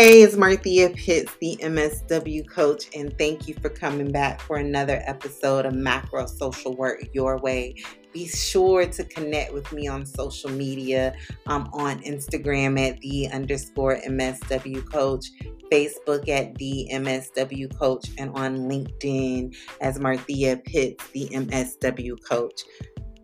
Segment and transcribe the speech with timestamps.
[0.00, 5.02] Hey, it's Marthea Pitts, the MSW coach, and thank you for coming back for another
[5.04, 7.74] episode of Macro Social Work Your Way.
[8.12, 11.16] Be sure to connect with me on social media.
[11.48, 15.32] I'm on Instagram at the underscore MSW coach,
[15.72, 22.62] Facebook at the MSW coach, and on LinkedIn as Marthea Pitts, the MSW coach.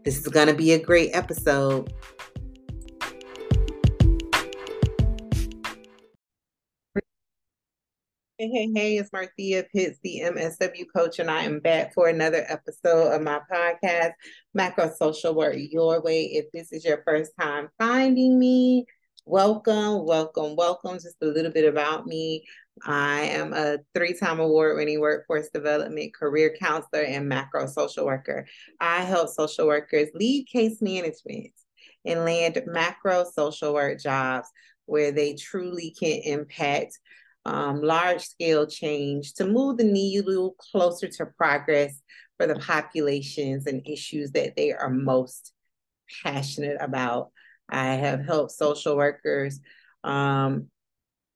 [0.05, 1.95] This is going to be a great episode.
[8.37, 12.45] Hey, hey, hey, it's Marthea Pitts, the MSW coach, and I am back for another
[12.49, 14.11] episode of my podcast,
[14.53, 16.25] Macro Social Work Your Way.
[16.25, 18.87] If this is your first time finding me,
[19.25, 20.95] welcome, welcome, welcome.
[20.95, 22.43] Just a little bit about me.
[22.83, 28.49] I am a three time award winning workforce development career counselor and macro social worker.
[28.81, 31.53] I help social workers lead case management
[32.05, 34.49] and land macro social work jobs
[34.87, 36.99] where they truly can impact
[37.45, 42.01] um, large scale change to move the needle closer to progress
[42.37, 45.53] for the populations and issues that they are most
[46.23, 47.31] passionate about.
[47.69, 49.61] I have helped social workers
[50.03, 50.69] um,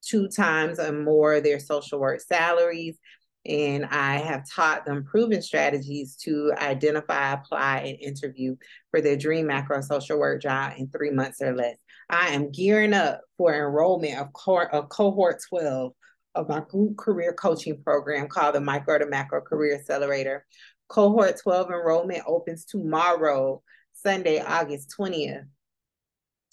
[0.02, 2.98] two times or more their social work salaries.
[3.48, 8.56] And I have taught them proven strategies to identify, apply, and interview
[8.90, 11.76] for their dream macro social work job in three months or less.
[12.10, 15.92] I am gearing up for enrollment of, co- of cohort 12
[16.34, 20.44] of my group career coaching program called the Micro to Macro Career Accelerator.
[20.88, 25.46] Cohort 12 enrollment opens tomorrow, Sunday, August 20th.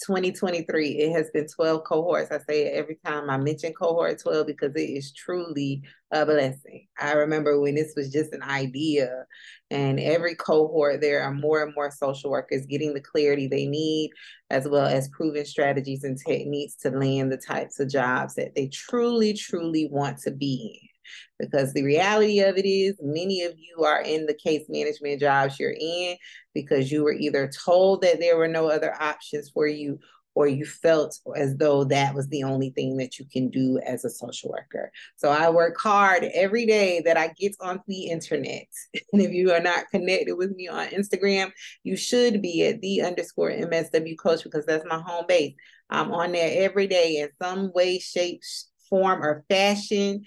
[0.04, 2.32] 2023 it has been 12 cohorts.
[2.32, 6.88] I say it every time i mention cohort 12 because it is truly a blessing.
[7.00, 9.26] I remember when this was just an idea
[9.72, 14.12] and every cohort there are more and more social workers getting the clarity they need
[14.50, 18.68] as well as proven strategies and techniques to land the types of jobs that they
[18.68, 20.95] truly truly want to be in
[21.40, 25.60] because the reality of it is many of you are in the case management jobs
[25.60, 26.16] you're in
[26.54, 30.00] because you were either told that there were no other options for you
[30.36, 34.04] or you felt as though that was the only thing that you can do as
[34.04, 34.92] a social worker.
[35.16, 38.68] So I work hard every day that I get on the internet.
[39.14, 41.52] And if you are not connected with me on Instagram,
[41.84, 45.56] you should be at the underscore MSW coach because that's my home base.
[45.90, 48.42] I'm on there every day in some way, shape,
[48.90, 50.26] form, or fashion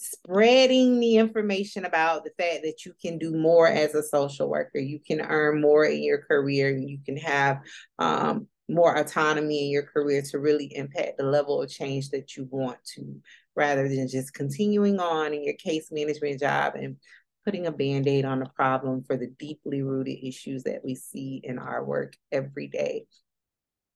[0.00, 4.78] spreading the information about the fact that you can do more as a social worker.
[4.78, 6.76] You can earn more in your career.
[6.76, 7.60] You can have
[7.98, 12.46] um, more autonomy in your career to really impact the level of change that you
[12.50, 13.20] want to,
[13.56, 16.96] rather than just continuing on in your case management job and
[17.44, 21.40] putting a band aid on the problem for the deeply rooted issues that we see
[21.42, 23.06] in our work every day.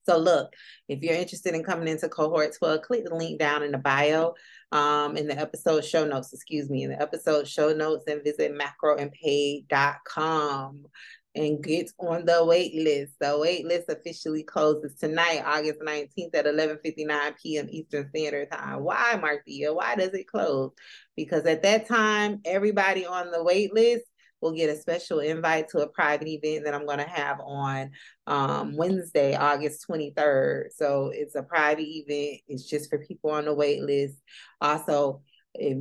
[0.04, 0.52] So look,
[0.88, 4.34] if you're interested in coming into cohort 12, click the link down in the bio,
[4.72, 8.52] um, in the episode show notes, excuse me, in the episode show notes and visit
[8.52, 10.86] macroandpaid.com
[11.34, 13.14] and get on the wait list.
[13.20, 17.68] The wait list officially closes tonight, August 19th at 11:59 p.m.
[17.70, 18.82] Eastern Standard Time.
[18.82, 19.74] Why, Marthea?
[19.74, 20.72] Why does it close?
[21.16, 24.04] Because at that time, everybody on the wait list
[24.42, 27.90] will get a special invite to a private event that I'm going to have on
[28.26, 30.72] um, Wednesday, August 23rd.
[30.74, 32.40] So it's a private event.
[32.48, 34.16] It's just for people on the wait list.
[34.60, 35.22] Also,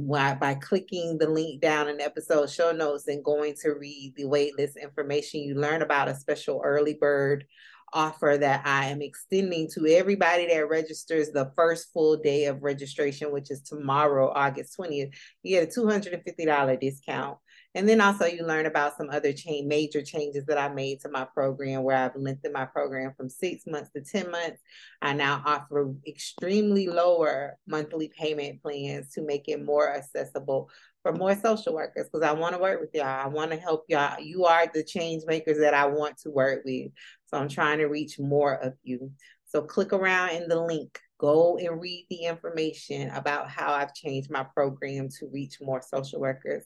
[0.07, 4.23] by, by clicking the link down in episode show notes and going to read the
[4.23, 7.45] waitlist information, you learn about a special early bird
[7.93, 13.31] offer that I am extending to everybody that registers the first full day of registration,
[13.31, 15.13] which is tomorrow, August 20th.
[15.43, 17.37] You get a $250 discount.
[17.73, 19.33] And then also you learn about some other
[19.65, 23.65] major changes that I made to my program where I've lengthened my program from six
[23.65, 24.61] months to 10 months.
[25.01, 30.69] I now offer extremely lower monthly payment plans to make it more accessible
[31.01, 33.05] for more social workers because I want to work with y'all.
[33.05, 34.19] I want to help y'all.
[34.19, 36.91] You are the change makers that I want to work with.
[37.27, 39.11] So I'm trying to reach more of you.
[39.45, 40.99] So click around in the link.
[41.17, 46.19] Go and read the information about how I've changed my program to reach more social
[46.19, 46.65] workers.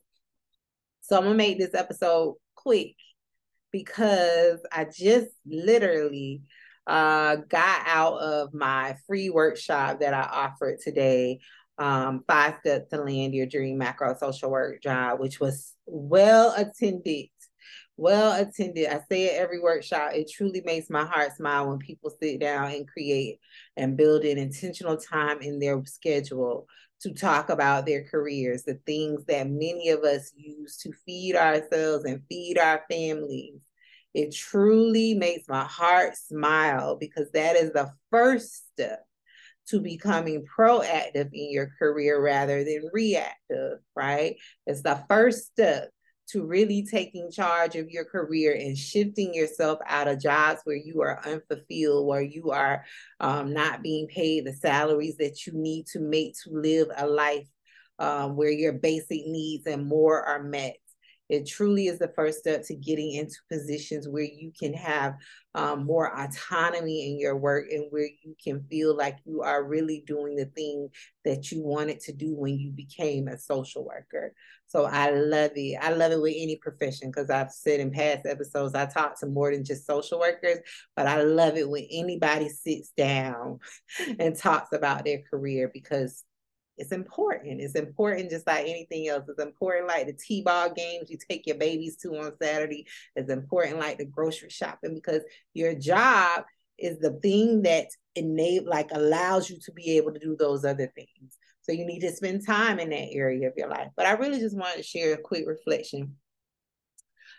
[1.07, 2.95] So I'm gonna make this episode quick
[3.71, 6.41] because I just literally
[6.87, 11.39] uh, got out of my free workshop that I offered today
[11.77, 17.27] um, five steps to land your dream macro social work job, which was well attended.
[17.97, 18.87] Well attended.
[18.87, 20.11] I say it every workshop.
[20.13, 23.39] It truly makes my heart smile when people sit down and create
[23.77, 26.67] and build an intentional time in their schedule
[27.01, 32.03] to talk about their careers, the things that many of us use to feed ourselves
[32.03, 33.61] and feed our families.
[34.13, 39.05] It truly makes my heart smile because that is the first step
[39.67, 44.35] to becoming proactive in your career rather than reactive, right?
[44.67, 45.89] It's the first step
[46.27, 51.01] to really taking charge of your career and shifting yourself out of jobs where you
[51.01, 52.83] are unfulfilled, where you are
[53.19, 57.47] um, not being paid the salaries that you need to make to live a life
[57.99, 60.77] um, where your basic needs and more are met.
[61.29, 65.15] It truly is the first step to getting into positions where you can have
[65.55, 70.03] um, more autonomy in your work and where you can feel like you are really
[70.05, 70.89] doing the thing
[71.23, 74.33] that you wanted to do when you became a social worker.
[74.67, 75.77] So I love it.
[75.81, 79.27] I love it with any profession because I've said in past episodes, I talk to
[79.27, 80.59] more than just social workers,
[80.95, 83.59] but I love it when anybody sits down
[84.19, 86.23] and talks about their career because
[86.77, 87.61] it's important.
[87.61, 89.23] It's important just like anything else.
[89.27, 92.85] It's important like the T-ball games you take your babies to on Saturday.
[93.15, 95.21] It's important like the grocery shopping because
[95.53, 96.43] your job
[96.77, 100.91] is the thing that enable like allows you to be able to do those other
[100.95, 101.37] things.
[101.61, 103.89] So you need to spend time in that area of your life.
[103.95, 106.15] But I really just wanted to share a quick reflection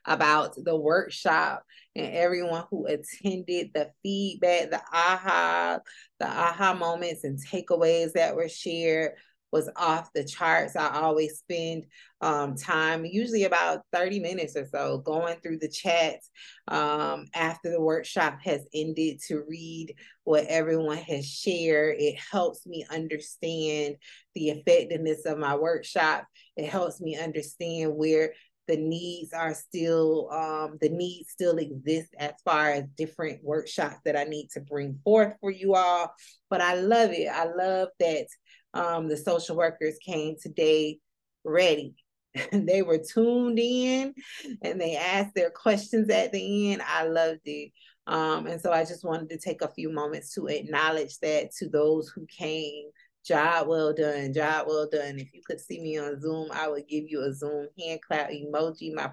[0.06, 1.64] about the workshop
[1.94, 5.78] and everyone who attended, the feedback, the aha,
[6.20, 9.12] the aha moments and takeaways that were shared
[9.52, 10.76] was off the charts.
[10.76, 11.84] I always spend
[12.20, 16.30] um, time, usually about 30 minutes or so, going through the chats
[16.68, 19.94] um, after the workshop has ended to read
[20.24, 21.96] what everyone has shared.
[21.98, 23.96] It helps me understand
[24.34, 26.26] the effectiveness of my workshop.
[26.56, 28.32] It helps me understand where
[28.68, 34.16] the needs are still um, the needs still exist as far as different workshops that
[34.16, 36.12] I need to bring forth for you all.
[36.50, 37.28] But I love it.
[37.28, 38.26] I love that
[38.74, 40.98] um, the social workers came today
[41.44, 41.94] ready.
[42.52, 44.14] they were tuned in
[44.62, 46.82] and they asked their questions at the end.
[46.86, 47.72] I loved it.
[48.06, 51.68] Um, and so I just wanted to take a few moments to acknowledge that to
[51.68, 52.90] those who came
[53.26, 54.32] Job well done.
[54.32, 55.18] Job well done.
[55.18, 58.30] If you could see me on Zoom, I would give you a Zoom hand clap
[58.30, 58.94] emoji.
[58.94, 59.10] My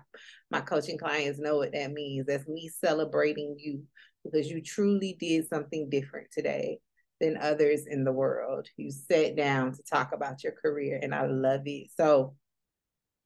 [0.51, 2.27] my coaching clients know what that means.
[2.27, 3.83] That's me celebrating you
[4.23, 6.77] because you truly did something different today
[7.19, 8.67] than others in the world.
[8.77, 11.87] You sat down to talk about your career, and I love it.
[11.97, 12.35] So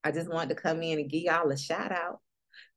[0.06, 2.22] I just wanted to come in and give y'all a shout out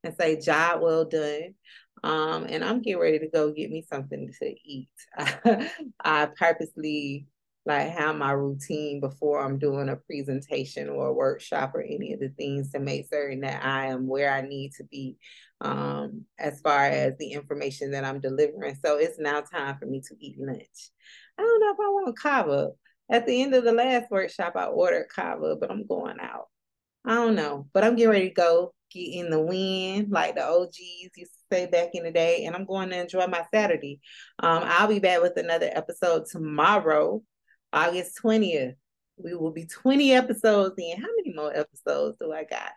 [0.03, 1.55] and say job well done.
[2.03, 4.89] Um, and I'm getting ready to go get me something to eat.
[6.05, 7.27] I purposely
[7.67, 12.21] like have my routine before I'm doing a presentation or a workshop or any of
[12.21, 15.17] the things to make certain that I am where I need to be
[15.61, 18.77] um, as far as the information that I'm delivering.
[18.83, 20.91] So it's now time for me to eat lunch.
[21.39, 22.71] I don't know if I want Cava.
[23.11, 26.47] At the end of the last workshop, I ordered Cava, but I'm going out.
[27.05, 30.47] I don't know, but I'm getting ready to go get in the wind like the
[30.47, 34.01] OGs used to say back in the day, and I'm going to enjoy my Saturday.
[34.39, 37.23] Um, I'll be back with another episode tomorrow.
[37.73, 38.75] August 20th.
[39.23, 40.97] We will be 20 episodes in.
[41.01, 42.71] How many more episodes do I got?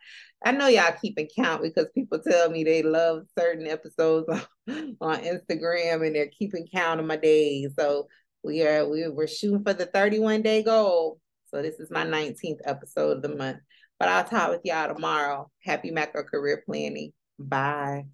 [0.43, 4.27] I know y'all keeping count because people tell me they love certain episodes
[4.67, 7.71] on, on Instagram and they're keeping count of my days.
[7.79, 8.07] So
[8.43, 11.19] we are we, we're shooting for the 31 day goal.
[11.47, 13.59] So this is my 19th episode of the month.
[13.99, 15.49] But I'll talk with y'all tomorrow.
[15.61, 17.13] Happy macro career planning.
[17.39, 18.05] Bye.